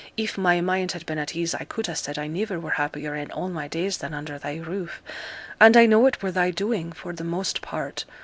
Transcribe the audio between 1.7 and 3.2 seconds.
ha' said I niver were happier